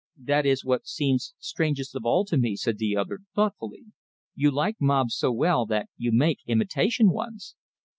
"That 0.23 0.47
is 0.47 0.65
what 0.65 0.87
seems 0.87 1.35
strangest 1.37 1.93
of 1.95 2.05
all 2.07 2.25
to 2.25 2.35
me," 2.35 2.55
said 2.55 2.79
the 2.79 2.97
other, 2.97 3.19
thoughtfully. 3.35 3.83
"You 4.33 4.49
like 4.49 4.77
mobs 4.81 5.15
so 5.15 5.31
well 5.31 5.67
that 5.67 5.89
you 5.95 6.11
make 6.11 6.39
imitation 6.47 7.11
ones!" 7.11 7.55